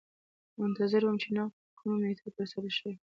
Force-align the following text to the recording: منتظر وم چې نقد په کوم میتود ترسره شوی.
منتظر 0.61 1.01
وم 1.05 1.15
چې 1.23 1.27
نقد 1.35 1.53
په 1.65 1.71
کوم 1.79 1.93
میتود 2.03 2.35
ترسره 2.37 2.69
شوی. 2.77 2.95